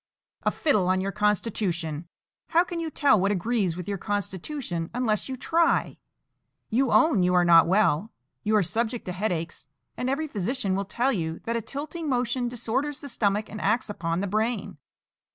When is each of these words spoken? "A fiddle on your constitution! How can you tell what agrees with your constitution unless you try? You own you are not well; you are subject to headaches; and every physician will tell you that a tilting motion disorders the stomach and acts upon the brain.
"A 0.41 0.49
fiddle 0.49 0.87
on 0.87 0.99
your 0.99 1.11
constitution! 1.11 2.07
How 2.47 2.63
can 2.63 2.79
you 2.79 2.89
tell 2.89 3.19
what 3.19 3.31
agrees 3.31 3.77
with 3.77 3.87
your 3.87 3.99
constitution 3.99 4.89
unless 4.95 5.29
you 5.29 5.37
try? 5.37 5.97
You 6.71 6.91
own 6.91 7.21
you 7.21 7.35
are 7.35 7.45
not 7.45 7.67
well; 7.67 8.11
you 8.41 8.55
are 8.55 8.63
subject 8.63 9.05
to 9.05 9.11
headaches; 9.11 9.67
and 9.95 10.09
every 10.09 10.27
physician 10.27 10.73
will 10.75 10.85
tell 10.85 11.11
you 11.13 11.37
that 11.43 11.55
a 11.55 11.61
tilting 11.61 12.09
motion 12.09 12.47
disorders 12.47 12.99
the 12.99 13.09
stomach 13.09 13.47
and 13.47 13.61
acts 13.61 13.91
upon 13.91 14.21
the 14.21 14.25
brain. 14.27 14.79